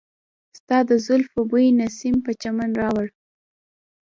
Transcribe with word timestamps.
ستا 0.57 0.77
د 0.89 0.91
زلفو 1.05 1.39
بوی 1.49 1.65
نسیم 1.79 2.15
په 2.25 2.31
چمن 2.41 2.69
راوړ. 2.81 3.07